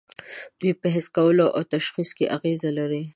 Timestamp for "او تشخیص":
1.55-2.09